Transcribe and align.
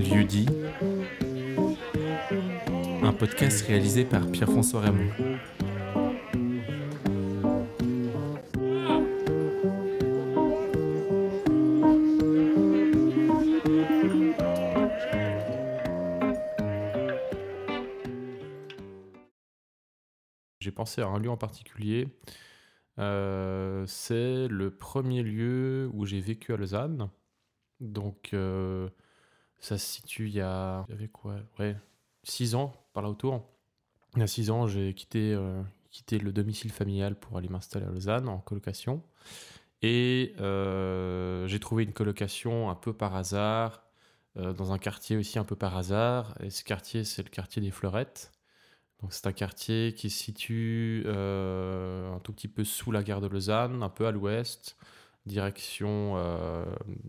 Lieu-dit, 0.00 0.46
un 3.02 3.12
podcast 3.12 3.66
réalisé 3.66 4.06
par 4.06 4.26
Pierre-François 4.30 4.80
Raymond. 4.80 5.10
J'ai 20.60 20.70
pensé 20.70 21.02
à 21.02 21.08
un 21.08 21.18
lieu 21.18 21.28
en 21.28 21.36
particulier. 21.36 22.08
Euh, 22.98 23.84
c'est 23.86 24.48
le 24.48 24.70
premier 24.70 25.22
lieu 25.22 25.90
où 25.92 26.06
j'ai 26.06 26.20
vécu 26.20 26.54
à 26.54 26.56
Lausanne. 26.56 27.10
Donc, 27.80 28.30
euh, 28.32 28.88
ça 29.60 29.78
se 29.78 29.86
situe 29.86 30.28
il 30.28 30.34
y 30.34 30.40
a. 30.40 30.86
Il 30.98 31.08
quoi? 31.10 31.36
Ouais, 31.58 31.76
6 32.24 32.54
ans, 32.54 32.72
par 32.92 33.02
là 33.02 33.10
autour. 33.10 33.46
Il 34.16 34.20
y 34.20 34.22
a 34.22 34.26
6 34.26 34.50
ans, 34.50 34.66
j'ai 34.66 34.94
quitté, 34.94 35.32
euh, 35.34 35.62
quitté 35.90 36.18
le 36.18 36.32
domicile 36.32 36.72
familial 36.72 37.14
pour 37.14 37.36
aller 37.36 37.48
m'installer 37.48 37.86
à 37.86 37.90
Lausanne 37.90 38.28
en 38.28 38.38
colocation. 38.38 39.02
Et 39.82 40.34
euh, 40.40 41.46
j'ai 41.46 41.60
trouvé 41.60 41.84
une 41.84 41.92
colocation 41.92 42.70
un 42.70 42.74
peu 42.74 42.92
par 42.92 43.14
hasard, 43.14 43.82
euh, 44.36 44.52
dans 44.52 44.72
un 44.72 44.78
quartier 44.78 45.16
aussi 45.16 45.38
un 45.38 45.44
peu 45.44 45.56
par 45.56 45.76
hasard. 45.76 46.34
Et 46.40 46.50
ce 46.50 46.64
quartier, 46.64 47.04
c'est 47.04 47.22
le 47.22 47.30
quartier 47.30 47.62
des 47.62 47.70
Fleurettes. 47.70 48.32
Donc 49.00 49.12
c'est 49.14 49.26
un 49.26 49.32
quartier 49.32 49.94
qui 49.94 50.10
se 50.10 50.24
situe 50.24 51.04
un 51.06 52.20
tout 52.22 52.34
petit 52.34 52.48
peu 52.48 52.64
sous 52.64 52.92
la 52.92 53.02
gare 53.02 53.22
de 53.22 53.28
Lausanne, 53.28 53.82
un 53.82 53.88
peu 53.88 54.06
à 54.06 54.10
l'ouest, 54.10 54.76
direction, 55.24 56.22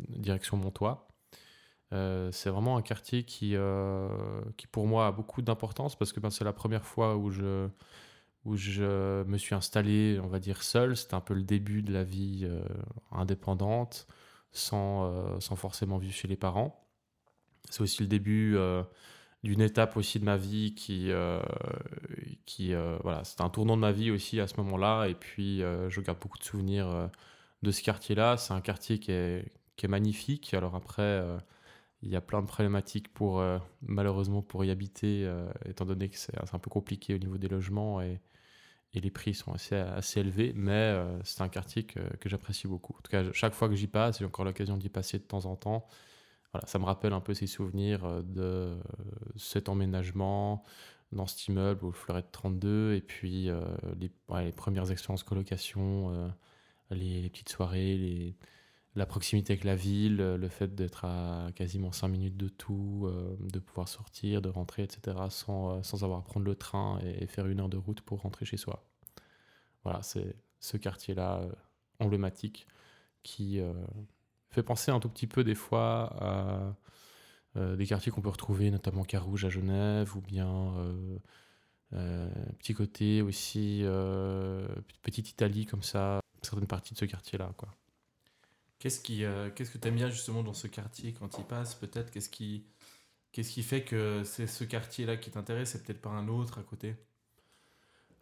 direction 0.07 0.55
Montois. 0.55 1.10
Euh, 1.94 2.31
c'est 2.31 2.50
vraiment 2.50 2.77
un 2.77 2.81
quartier 2.81 3.23
qui, 3.23 3.55
euh, 3.55 4.08
qui 4.58 4.67
pour 4.67 4.88
moi 4.88 5.08
a 5.08 5.11
beaucoup 5.11 5.42
d'importance 5.42 5.95
parce 5.98 6.14
que 6.14 6.20
ben, 6.20 6.30
c'est 6.30 6.45
la 6.45 6.53
première 6.53 6.86
fois 6.86 7.17
où 7.17 7.31
je, 7.31 7.67
où 8.45 8.56
je 8.56 9.23
me 9.23 9.38
suis 9.38 9.56
installé, 9.56 10.20
on 10.23 10.28
va 10.28 10.39
dire, 10.39 10.64
seul. 10.64 10.95
C'était 10.95 11.16
un 11.16 11.22
peu 11.22 11.33
le 11.33 11.44
début 11.44 11.81
de 11.83 11.94
la 11.94 12.03
vie 12.03 12.42
euh, 12.44 12.61
indépendante, 13.11 14.08
sans, 14.52 15.39
sans 15.39 15.56
forcément 15.56 15.98
vivre 15.98 16.14
chez 16.14 16.28
les 16.28 16.38
parents. 16.38 16.86
C'est 17.70 17.81
aussi 17.81 18.02
le 18.02 18.08
début 18.08 18.58
d'une 19.44 19.61
étape 19.61 19.98
aussi 19.98 20.20
de 20.20 20.26
ma 20.26 20.38
vie 20.38 20.76
qui, 20.76 21.11
qui 22.45 22.73
voilà, 23.02 23.23
c'était 23.23 23.44
un 23.44 23.50
tournant 23.50 23.78
de 23.78 23.81
ma 23.81 23.92
vie 23.94 24.11
aussi 24.11 24.39
à 24.42 24.48
ce 24.48 24.58
moment-là. 24.58 25.08
Et 25.08 25.16
puis, 25.16 25.59
je 25.59 26.02
garde 26.02 26.20
beaucoup 26.20 26.38
de 26.38 26.44
souvenirs 26.44 27.09
de 27.64 27.72
ce 27.72 27.81
quartier-là. 27.81 28.36
C'est 28.38 28.53
un 28.53 28.61
quartier 28.61 29.00
qui 29.00 29.11
est, 29.14 29.45
qui 29.78 29.86
est 29.86 29.89
magnifique. 29.89 30.53
Alors 30.53 30.76
après, 30.76 31.23
il 32.03 32.09
y 32.09 32.16
a 32.16 32.21
plein 32.21 32.41
de 32.41 32.47
problématiques 32.47 33.13
pour, 33.13 33.39
euh, 33.39 33.59
malheureusement, 33.81 34.41
pour 34.41 34.66
y 34.66 34.71
habiter, 34.71 35.23
euh, 35.25 35.52
étant 35.66 35.85
donné 35.85 36.09
que 36.09 36.17
c'est 36.17 36.33
un 36.53 36.59
peu 36.59 36.69
compliqué 36.69 37.13
au 37.13 37.17
niveau 37.17 37.38
des 37.38 37.47
logements 37.47 38.02
et, 38.02 38.19
les 38.93 39.09
prix 39.09 39.33
sont 39.33 39.53
assez, 39.53 39.75
assez 39.75 40.19
élevés. 40.19 40.52
Mais 40.53 40.71
euh, 40.71 41.23
c'est 41.23 41.41
un 41.41 41.47
quartier 41.47 41.83
que, 41.85 42.02
j'apprécie 42.25 42.67
beaucoup. 42.67 42.93
En 42.97 43.02
tout 43.02 43.09
cas, 43.09 43.23
chaque 43.31 43.53
fois 43.53 43.69
que 43.69 43.75
j'y 43.75 43.88
passe, 43.88 44.19
j'ai 44.19 44.25
encore 44.25 44.43
l'occasion 44.43 44.75
d'y 44.75 44.89
passer 44.89 45.17
de 45.17 45.23
temps 45.23 45.45
en 45.45 45.55
temps. 45.55 45.88
Voilà, 46.52 46.67
ça 46.67 46.77
me 46.77 46.83
rappelle 46.83 47.13
un 47.13 47.21
peu 47.21 47.33
ces 47.33 47.47
souvenirs 47.47 48.21
de 48.23 48.77
cet 49.38 49.69
emménagement 49.69 50.65
dans 51.13 51.25
cet 51.25 51.47
immeuble 51.47 51.86
au 51.86 51.93
Fleurette 51.93 52.33
32 52.33 52.95
et 52.95 53.02
puis 53.02 53.49
les, 53.97 54.52
premières 54.52 54.91
expériences 54.91 55.23
colocation, 55.23 56.30
les, 56.89 57.21
les 57.21 57.30
petites 57.30 57.47
soirées, 57.47 57.95
les, 57.95 58.36
la 58.95 59.06
proximité 59.06 59.53
avec 59.53 59.64
la 59.64 59.75
ville, 59.75 60.20
euh, 60.22 60.38
le 60.38 60.50
fait 60.50 60.75
d'être 60.75 61.06
à 61.06 61.50
quasiment 61.56 61.92
5 61.92 62.08
minutes 62.09 62.38
de 62.38 62.50
tout, 62.50 63.06
euh, 63.06 63.38
de 63.39 63.59
pouvoir 63.59 63.88
sortir, 63.88 64.42
de 64.42 64.50
rentrer, 64.50 64.83
etc., 64.83 65.17
sans, 65.30 65.78
euh, 65.78 65.83
sans 65.83 66.03
avoir 66.03 66.20
à 66.20 66.23
prendre 66.23 66.45
le 66.45 66.56
train 66.56 67.00
et, 67.00 67.25
faire 67.28 67.48
une 67.48 67.59
heure 67.61 67.70
de 67.70 67.77
route 67.77 68.02
pour 68.02 68.21
rentrer 68.21 68.45
chez 68.45 68.58
soi. 68.58 68.86
Voilà, 69.83 70.02
c'est 70.04 70.36
ce 70.60 70.77
quartier-là 70.77 71.42
emblématique 71.99 72.67
qui 73.23 73.60
fait 74.52 74.64
penser 74.64 74.92
un 74.92 74.99
tout 74.99 75.10
petit 75.10 75.27
peu 75.27 75.44
des 75.44 75.55
fois 75.55 76.76
à 77.55 77.76
des 77.76 77.86
quartiers 77.88 78.11
qu'on 78.11 78.21
peut 78.21 78.30
retrouver, 78.30 78.70
notamment 78.71 79.04
Carouge 79.04 79.45
à 79.45 79.49
Genève, 79.49 80.15
ou 80.15 80.21
bien 80.21 80.76
petit 82.60 82.73
côté 82.76 83.23
aussi, 83.23 83.83
petite 85.02 85.32
Italie 85.32 85.65
comme 85.65 85.83
ça, 85.83 86.20
certaines 86.44 86.67
parties 86.67 86.94
de 86.94 86.99
ce 86.99 87.05
quartier-là, 87.05 87.52
quoi. 87.58 87.70
Qu'est-ce 88.81 88.99
qui, 88.99 89.23
euh, 89.25 89.52
qu'est-ce 89.53 89.69
que 89.69 89.77
tu 89.77 89.87
aimes 89.87 89.95
bien 89.95 90.09
justement 90.09 90.42
dans 90.42 90.55
ce 90.55 90.65
quartier 90.65 91.14
quand 91.14 91.37
il 91.37 91.43
passe 91.43 91.75
Peut-être? 91.75 92.09
Qu'est-ce 92.09 92.30
qui, 92.30 92.65
qu'est-ce 93.31 93.52
qui 93.52 93.61
fait 93.61 93.83
que 93.83 94.23
c'est 94.23 94.47
ce 94.47 94.64
quartier-là 94.64 95.17
qui 95.17 95.30
t'intéresse 95.30 95.75
et 95.75 95.83
peut-être 95.83 96.02
pas 96.02 96.09
un 96.09 96.27
autre 96.27 96.58
à 96.58 96.64
côté? 96.64 96.95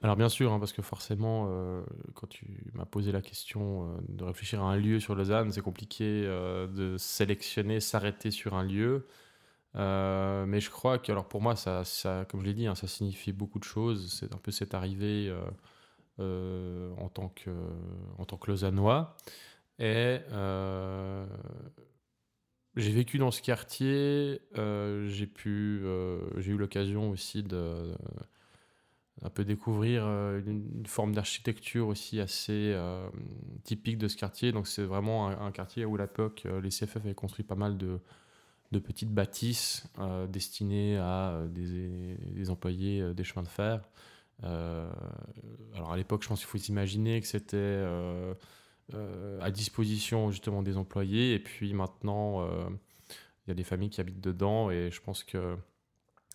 Alors 0.02 0.18
bien 0.18 0.28
sûr, 0.28 0.52
hein, 0.52 0.60
parce 0.60 0.74
que 0.74 0.82
forcément, 0.82 1.48
euh, 1.48 1.82
quand 2.14 2.28
tu 2.28 2.46
m'as 2.74 2.84
posé 2.84 3.14
la 3.14 3.22
question 3.22 3.86
euh, 3.86 3.98
de 4.10 4.26
réfléchir 4.26 4.62
à 4.62 4.74
un 4.74 4.76
lieu 4.76 5.00
sur 5.00 5.16
Lausanne, 5.16 5.54
c'est 5.54 5.62
compliqué 5.62 6.24
de 6.24 6.98
sélectionner, 6.98 7.80
s'arrêter 7.80 8.30
sur 8.30 8.54
un 8.54 8.64
lieu. 8.64 9.08
Mais 9.76 10.60
je 10.60 10.70
crois 10.70 11.00
que, 11.00 11.10
alors 11.10 11.30
pour 11.30 11.42
moi, 11.42 11.56
ça, 11.56 11.86
ça 11.86 12.26
comme 12.30 12.42
je 12.42 12.48
l'ai 12.48 12.54
dit, 12.54 12.68
hein, 12.68 12.76
ça 12.76 12.88
signifie 12.88 13.32
beaucoup 13.32 13.60
de 13.60 13.64
choses. 13.64 14.12
C'est 14.12 14.36
un 14.36 14.40
peu 14.40 14.52
cette 14.52 14.74
arrivée 14.74 15.34
en, 16.18 17.08
tant 17.08 17.30
que, 17.30 17.50
en 18.18 18.26
tant 18.26 18.36
que 18.36 18.52
Lausannois. 18.52 19.16
Et 19.80 20.20
euh, 20.34 21.26
j'ai 22.76 22.92
vécu 22.92 23.18
dans 23.18 23.32
ce 23.32 23.42
quartier. 23.42 24.42
euh, 24.58 25.08
j'ai 25.08 25.26
pu, 25.26 25.82
euh, 25.84 26.20
j'ai 26.38 26.52
eu 26.52 26.58
l'occasion 26.58 27.10
aussi 27.10 27.44
de 27.44 27.96
un 29.22 29.30
peu 29.30 29.44
découvrir 29.44 30.06
une, 30.06 30.86
forme 30.86 31.14
d'architecture 31.14 31.88
aussi 31.88 32.22
assez 32.22 32.74
typique 33.66 33.98
de 33.98 34.08
ce 34.08 34.16
quartier. 34.16 34.54
Donc 34.54 34.68
c'est 34.68 34.84
vraiment 34.84 35.28
un, 35.28 35.52
quartier 35.52 35.84
où 35.84 35.96
à 35.96 36.00
l'époque 36.00 36.48
les 36.64 36.70
CFF 36.70 36.98
avaient 36.98 37.14
construit 37.14 37.44
pas 37.44 37.56
mal 37.56 37.78
de, 37.78 38.00
de 38.72 38.80
petites 38.80 39.14
bâtisses 39.14 39.86
destinées 40.30 40.98
à 40.98 41.44
des, 41.50 42.16
des 42.16 42.50
employés 42.50 43.14
des 43.14 43.26
chemins 43.26 43.44
de 43.44 43.50
fer. 43.50 43.90
Alors 44.42 45.92
à 45.92 45.98
l'époque, 45.98 46.24
je 46.24 46.30
pense 46.30 46.40
qu'il 46.40 46.48
faut 46.48 46.58
s'imaginer 46.58 47.20
que 47.20 47.28
c'était 47.28 47.86
à 49.42 49.52
disposition 49.52 50.32
justement 50.32 50.64
des 50.64 50.78
employés. 50.78 51.34
Et 51.34 51.40
puis 51.40 51.74
maintenant, 51.74 52.42
euh, 52.42 52.70
il 53.46 53.50
y 53.50 53.52
a 53.52 53.56
des 53.56 53.64
familles 53.64 53.90
qui 53.90 54.02
habitent 54.02 54.22
dedans 54.22 54.72
et 54.72 54.92
je 54.92 55.02
pense 55.02 55.24
que 55.24 55.58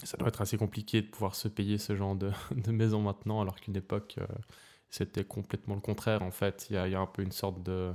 ça 0.03 0.17
doit 0.17 0.29
être 0.29 0.41
assez 0.41 0.57
compliqué 0.57 1.03
de 1.03 1.07
pouvoir 1.07 1.35
se 1.35 1.49
payer 1.49 1.79
ce 1.79 1.95
genre 1.95 2.17
de, 2.17 2.31
maison 2.71 3.01
maintenant, 3.01 3.41
alors 3.41 3.57
qu'une 3.61 3.77
époque, 3.77 4.17
euh, 4.19 4.27
c'était 4.91 5.25
complètement 5.25 5.75
le 5.75 5.81
contraire. 5.81 6.23
En 6.23 6.31
fait, 6.31 6.67
il 6.71 6.75
y 6.75 6.79
a, 6.79 7.01
un 7.01 7.07
peu 7.07 7.23
une 7.23 7.33
sorte 7.33 7.63
de, 7.63 7.95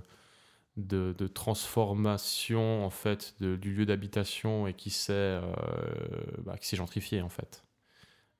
transformation 1.33 2.85
en 2.85 2.89
fait 2.89 3.35
du 3.41 3.73
lieu 3.73 3.85
d'habitation 3.85 4.67
et 4.67 4.73
qui 4.73 4.89
s'est 4.89 5.13
euh, 5.13 5.53
bah, 6.39 6.55
gentrifié 6.61 7.21
en 7.21 7.29
fait. 7.29 7.63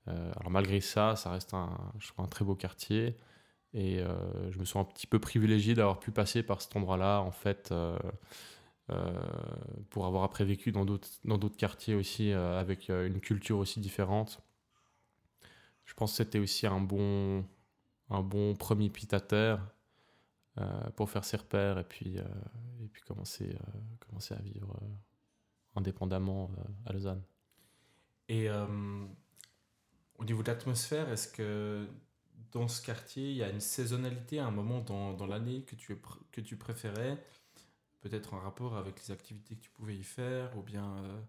Euh, 0.08 0.32
alors 0.38 0.52
malgré 0.52 0.82
ça, 0.82 1.16
ça 1.16 1.32
reste 1.32 1.54
un, 1.54 1.78
je 2.00 2.12
crois, 2.12 2.26
un 2.26 2.28
très 2.28 2.46
beau 2.46 2.56
quartier. 2.56 3.18
Et 3.74 4.00
euh, 4.00 4.52
je 4.52 4.58
me 4.60 4.66
sens 4.66 4.88
un 4.88 4.92
petit 4.92 5.08
peu 5.08 5.20
privilégié 5.20 5.76
d'avoir 5.76 6.00
pu 6.00 6.12
passer 6.12 6.42
par 6.42 6.62
cet 6.62 6.76
endroit-là, 6.76 7.22
en 7.22 7.32
fait, 7.32 7.72
euh, 7.72 7.98
euh, 8.90 9.14
pour 9.90 10.06
avoir 10.06 10.24
après 10.24 10.44
vécu 10.44 10.72
dans 10.72 10.86
d'autres 10.86 11.58
quartiers 11.58 11.96
aussi, 11.96 12.32
avec 12.32 12.90
une 12.90 13.20
culture 13.20 13.60
aussi 13.60 13.80
différente. 13.80 14.42
Je 15.86 15.94
pense 15.94 16.12
que 16.12 16.18
c'était 16.18 16.40
aussi 16.40 16.66
un 16.66 16.82
bon, 16.82 17.46
un 18.10 18.22
bon 18.22 18.56
premier 18.56 18.90
pied 18.90 19.08
à 19.12 19.20
terre 19.20 19.60
pour 20.96 21.10
faire 21.10 21.24
ses 21.24 21.38
repères 21.38 21.78
et 21.78 21.84
puis, 21.84 22.18
et 22.18 22.88
puis 22.92 23.02
commencer, 23.04 23.56
commencer 24.00 24.34
à 24.34 24.42
vivre 24.42 24.80
indépendamment 25.76 26.52
à 26.86 26.94
Lausanne. 26.94 27.22
Et 28.28 28.50
au 28.50 30.26
niveau 30.26 30.44
de 30.44 30.48
l'atmosphère, 30.48 31.10
est-ce 31.10 31.28
que 31.28 31.88
dans 32.52 32.68
ce 32.68 32.82
quartier, 32.82 33.32
il 33.32 33.38
y 33.38 33.44
a 33.44 33.50
une 33.50 33.62
saisonnalité, 33.62 34.40
un 34.40 34.52
moment 34.52 34.80
dans, 34.80 35.14
dans 35.14 35.28
l'année 35.28 35.62
que 35.64 35.76
tu, 35.76 35.96
que 36.32 36.42
tu 36.42 36.56
préférais 36.56 37.18
Peut-être 38.02 38.34
en 38.34 38.40
rapport 38.40 38.78
avec 38.78 39.02
les 39.06 39.12
activités 39.12 39.56
que 39.56 39.62
tu 39.62 39.70
pouvais 39.72 39.96
y 39.96 40.04
faire, 40.04 40.58
ou 40.58 40.62
bien 40.62 40.86
euh, 40.86 41.20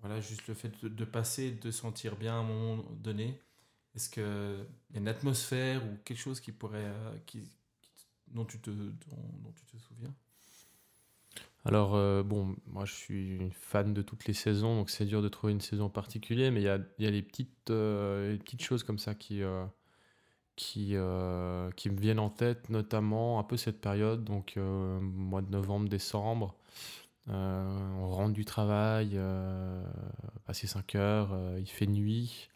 voilà, 0.00 0.20
juste 0.20 0.46
le 0.46 0.54
fait 0.54 0.84
de, 0.84 1.04
passer, 1.04 1.50
de 1.50 1.70
sentir 1.72 2.14
bien 2.14 2.34
à 2.34 2.36
un 2.36 2.44
moment 2.44 2.84
donné. 2.92 3.40
Est-ce 3.96 4.08
qu'il 4.08 4.22
y 4.22 4.96
a 4.96 5.00
une 5.00 5.08
atmosphère 5.08 5.84
ou 5.84 5.96
quelque 6.04 6.18
chose 6.18 6.38
qui 6.38 6.52
pourrait, 6.52 6.84
euh, 6.84 7.16
qui, 7.26 7.42
dont, 8.28 8.44
tu 8.44 8.60
te, 8.60 8.70
dont, 8.70 9.52
tu 9.56 9.64
te 9.64 9.76
souviens? 9.78 10.14
Alors, 11.64 11.96
euh, 11.96 12.22
bon, 12.22 12.54
moi 12.66 12.84
je 12.84 12.94
suis 12.94 13.50
fan 13.50 13.92
de 13.92 14.02
toutes 14.02 14.26
les 14.26 14.32
saisons, 14.32 14.76
donc 14.76 14.90
c'est 14.90 15.06
dur 15.06 15.22
de 15.22 15.28
trouver 15.28 15.52
une 15.52 15.60
saison 15.60 15.86
en 15.86 15.90
particulier, 15.90 16.52
mais 16.52 16.60
il 16.60 16.64
y 16.64 16.68
a, 16.68 16.78
y 17.00 17.06
a 17.06 17.10
des 17.10 17.22
petites, 17.22 17.64
petites 17.64 18.62
choses 18.62 18.84
comme 18.84 19.00
ça 19.00 19.16
qui, 19.16 19.42
qui, 20.60 20.90
euh, 20.92 21.70
qui 21.70 21.88
me 21.88 21.98
viennent 21.98 22.18
en 22.18 22.28
tête, 22.28 22.68
notamment 22.68 23.38
un 23.38 23.44
peu 23.44 23.56
cette 23.56 23.80
période, 23.80 24.24
donc 24.24 24.58
euh, 24.58 25.00
mois 25.00 25.40
de 25.40 25.50
novembre, 25.50 25.88
décembre, 25.88 26.54
on 27.28 28.08
rentre 28.10 28.34
du 28.34 28.44
travail, 28.44 29.16
passer 30.46 30.66
5 30.66 30.96
heures, 30.96 31.30
il 31.58 31.68
fait 31.68 31.86
nuit. 31.86 32.48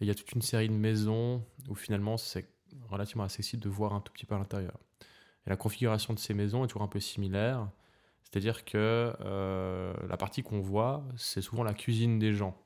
Et 0.00 0.04
il 0.04 0.06
y 0.06 0.10
a 0.10 0.14
toute 0.14 0.30
une 0.32 0.40
série 0.40 0.68
de 0.68 0.74
maisons 0.74 1.44
où 1.68 1.74
finalement 1.74 2.16
c'est 2.16 2.48
relativement 2.88 3.24
accessible 3.24 3.60
de 3.60 3.68
voir 3.68 3.92
un 3.92 4.00
tout 4.00 4.12
petit 4.12 4.26
peu 4.26 4.36
à 4.36 4.38
l'intérieur. 4.38 4.78
Et 5.46 5.50
la 5.50 5.56
configuration 5.56 6.14
de 6.14 6.20
ces 6.20 6.32
maisons 6.32 6.64
est 6.64 6.68
toujours 6.68 6.82
un 6.82 6.88
peu 6.88 7.00
similaire. 7.00 7.68
C'est-à-dire 8.22 8.64
que 8.64 9.12
la 10.08 10.16
partie 10.16 10.44
qu'on 10.44 10.60
voit, 10.60 11.02
c'est 11.16 11.42
souvent 11.42 11.64
la 11.64 11.74
cuisine 11.74 12.20
des 12.20 12.32
gens. 12.32 12.56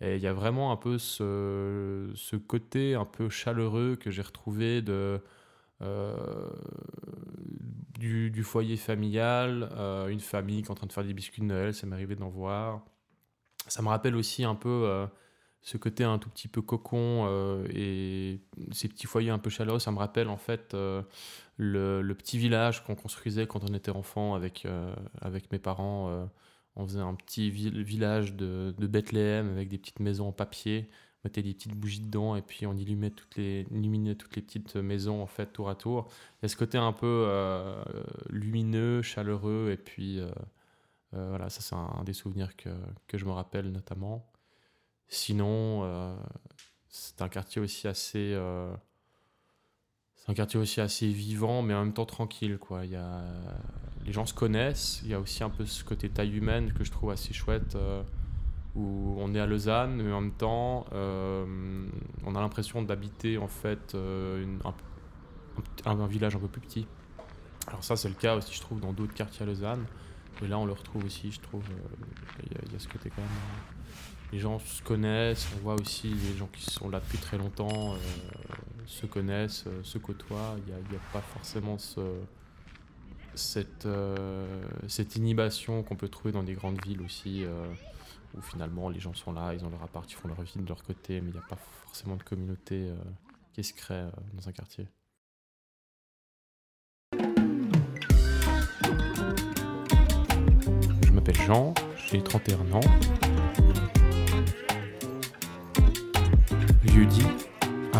Et 0.00 0.16
il 0.16 0.22
y 0.22 0.26
a 0.26 0.32
vraiment 0.32 0.72
un 0.72 0.76
peu 0.76 0.98
ce, 0.98 2.36
côté 2.36 2.94
un 2.94 3.06
peu 3.06 3.28
chaleureux 3.30 3.96
que 3.96 4.10
j'ai 4.10 4.22
retrouvé 4.22 4.82
de, 4.82 5.22
euh, 5.80 6.50
du, 7.98 8.30
du, 8.30 8.42
foyer 8.42 8.76
familial, 8.76 9.70
euh, 9.72 10.08
une 10.08 10.20
famille 10.20 10.62
qui 10.62 10.68
est 10.68 10.70
en 10.70 10.74
train 10.74 10.86
de 10.86 10.92
faire 10.92 11.04
des 11.04 11.14
biscuits 11.14 11.40
de 11.40 11.46
Noël, 11.46 11.74
ça 11.74 11.86
m'est 11.86 11.94
arrivé 11.94 12.14
d'en 12.14 12.28
voir. 12.28 12.82
Ça 13.68 13.82
me 13.82 13.88
rappelle 13.88 14.16
aussi 14.16 14.44
un 14.44 14.54
peu 14.54 14.68
euh, 14.68 15.06
ce 15.62 15.78
côté 15.78 16.04
un 16.04 16.18
tout 16.18 16.28
petit 16.28 16.48
peu 16.48 16.60
cocon 16.60 17.64
et 17.70 18.40
ces 18.72 18.88
petits 18.88 19.06
foyers 19.06 19.30
un 19.30 19.38
peu 19.38 19.50
chaleureux. 19.50 19.78
Ça 19.78 19.92
me 19.92 19.98
rappelle 19.98 20.28
en 20.28 20.36
fait 20.36 20.74
le, 20.74 22.02
le, 22.02 22.14
petit 22.14 22.38
village 22.38 22.84
qu'on 22.84 22.94
construisait 22.94 23.46
quand 23.46 23.68
on 23.68 23.74
était 23.74 23.90
enfant 23.90 24.34
avec, 24.34 24.66
avec 25.22 25.50
mes 25.52 25.58
parents 25.58 26.28
on 26.76 26.86
faisait 26.86 27.00
un 27.00 27.14
petit 27.14 27.50
village 27.50 28.34
de, 28.34 28.74
Bethléem 28.78 29.48
avec 29.50 29.68
des 29.68 29.78
petites 29.78 30.00
maisons 30.00 30.28
en 30.28 30.32
papier. 30.32 30.88
On 31.24 31.28
mettait 31.28 31.42
des 31.42 31.54
petites 31.54 31.74
bougies 31.74 32.00
dedans 32.00 32.36
et 32.36 32.42
puis 32.42 32.66
on 32.66 32.74
illuminait 32.76 33.10
toutes 33.10 33.36
les, 33.36 33.66
toutes 34.16 34.36
les 34.36 34.42
petites 34.42 34.76
maisons 34.76 35.22
en 35.22 35.26
fait 35.26 35.46
tour 35.46 35.70
à 35.70 35.74
tour. 35.74 36.08
Il 36.40 36.44
y 36.44 36.46
a 36.46 36.48
ce 36.48 36.56
côté 36.56 36.78
un 36.78 36.92
peu 36.92 37.24
euh, 37.26 37.82
lumineux, 38.28 39.02
chaleureux 39.02 39.70
et 39.72 39.76
puis 39.76 40.20
euh, 40.20 40.30
euh, 41.14 41.28
voilà, 41.30 41.48
ça 41.48 41.62
c'est 41.62 41.74
un, 41.74 42.04
des 42.04 42.12
souvenirs 42.12 42.54
que, 42.56 42.68
que, 43.08 43.18
je 43.18 43.24
me 43.24 43.32
rappelle 43.32 43.72
notamment. 43.72 44.30
Sinon, 45.08 46.16
c'est 46.88 47.22
un 47.22 47.28
quartier 47.28 47.62
aussi 47.62 47.88
assez 47.88 48.36
c'est 50.16 50.32
un 50.32 50.34
quartier 50.34 50.58
aussi 50.58 50.80
assez 50.80 51.08
vivant, 51.08 51.62
mais 51.62 51.74
en 51.74 51.84
même 51.84 51.92
temps 51.92 52.06
tranquille. 52.06 52.58
Quoi. 52.58 52.84
Il 52.84 52.92
y 52.92 52.96
a... 52.96 53.22
Les 54.04 54.12
gens 54.12 54.26
se 54.26 54.34
connaissent. 54.34 55.00
Il 55.04 55.10
y 55.10 55.14
a 55.14 55.20
aussi 55.20 55.44
un 55.44 55.50
peu 55.50 55.66
ce 55.66 55.84
côté 55.84 56.08
taille 56.08 56.36
humaine 56.36 56.72
que 56.72 56.84
je 56.84 56.90
trouve 56.90 57.10
assez 57.10 57.34
chouette, 57.34 57.74
euh, 57.74 58.02
où 58.74 59.16
on 59.18 59.34
est 59.34 59.40
à 59.40 59.46
Lausanne, 59.46 60.02
mais 60.02 60.12
en 60.12 60.20
même 60.20 60.32
temps, 60.32 60.86
euh, 60.92 61.44
on 62.24 62.34
a 62.34 62.40
l'impression 62.40 62.82
d'habiter 62.82 63.36
en 63.38 63.48
fait 63.48 63.94
euh, 63.94 64.44
un, 65.84 65.90
un, 65.90 66.06
village 66.06 66.36
un 66.36 66.38
peu 66.38 66.48
plus 66.48 66.60
petit. 66.60 66.86
Alors 67.66 67.82
ça, 67.82 67.96
c'est 67.96 68.08
le 68.08 68.14
cas 68.14 68.36
aussi, 68.36 68.54
je 68.54 68.60
trouve, 68.60 68.80
dans 68.80 68.92
d'autres 68.92 69.14
quartiers 69.14 69.42
à 69.42 69.46
Lausanne. 69.46 69.84
Et 70.42 70.46
là, 70.46 70.58
on 70.58 70.66
le 70.66 70.72
retrouve 70.72 71.04
aussi, 71.04 71.32
je 71.32 71.40
trouve. 71.40 71.64
Il 72.44 72.72
y, 72.72 72.76
a 72.76 72.78
ce 72.78 72.88
côté 72.88 73.10
quand 73.10 73.22
même 73.22 73.30
les 74.32 74.40
gens 74.40 74.58
se 74.58 74.82
connaissent, 74.82 75.46
on 75.56 75.62
voit 75.62 75.74
aussi 75.74 76.08
les 76.08 76.36
gens 76.36 76.48
qui 76.52 76.64
sont 76.64 76.90
là 76.90 76.98
depuis 76.98 77.18
très 77.18 77.38
longtemps 77.38 77.94
se 78.86 79.06
connaissent, 79.06 79.64
euh, 79.66 79.82
se 79.82 79.98
côtoient. 79.98 80.56
Il 80.66 80.74
n'y 80.74 80.96
a, 80.96 81.00
pas 81.12 81.20
forcément 81.20 81.78
ce, 81.78 82.00
cette, 83.34 83.86
euh, 83.86 84.64
cette 84.88 85.16
inhibition 85.16 85.82
qu'on 85.82 85.96
peut 85.96 86.08
trouver 86.08 86.32
dans 86.32 86.42
des 86.42 86.54
grandes 86.54 86.82
villes 86.84 87.02
aussi, 87.02 87.44
où 88.36 88.40
finalement 88.40 88.88
les 88.88 89.00
gens 89.00 89.14
sont 89.14 89.32
là, 89.32 89.54
ils 89.54 89.64
ont 89.64 89.70
leur 89.70 89.82
appart, 89.82 90.10
ils 90.10 90.14
font 90.14 90.28
leur 90.28 90.40
vie 90.42 90.52
de 90.56 90.68
leur 90.68 90.82
côté, 90.82 91.20
mais 91.20 91.30
il 91.30 91.34
n'y 91.34 91.38
a 91.38 91.48
pas 91.48 91.58
forcément 91.84 92.16
de 92.16 92.22
communauté 92.22 92.90
qui 93.52 93.64
se 93.64 93.74
crée 93.74 94.06
dans 94.34 94.48
un 94.48 94.52
quartier. 94.52 94.86
Je 101.02 101.12
m'appelle 101.12 101.36
Jean, 101.46 101.74
j'ai 102.10 102.22
31 102.22 102.72
ans. 102.72 102.80
un 106.98 107.45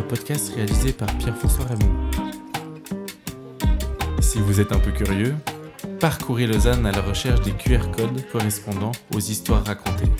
podcast 0.06 0.52
réalisé 0.54 0.92
par 0.92 1.08
Pierre-François 1.18 1.66
Raymond. 1.66 2.10
Si 4.20 4.38
vous 4.38 4.60
êtes 4.60 4.72
un 4.72 4.78
peu 4.78 4.92
curieux, 4.92 5.34
parcourez 6.00 6.46
Lausanne 6.46 6.86
à 6.86 6.92
la 6.92 7.00
recherche 7.00 7.40
des 7.42 7.52
QR 7.52 7.90
codes 7.96 8.24
correspondant 8.30 8.92
aux 9.14 9.20
histoires 9.20 9.64
racontées. 9.64 10.10